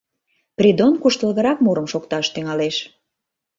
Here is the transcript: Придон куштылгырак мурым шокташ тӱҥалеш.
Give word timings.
Придон 0.57 0.93
куштылгырак 1.01 1.57
мурым 1.65 1.87
шокташ 1.93 2.25
тӱҥалеш. 2.33 2.75